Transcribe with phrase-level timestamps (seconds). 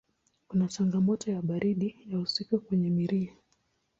[0.47, 3.31] Kuna changamoto ya baridi ya usiku kwenye Mirihi.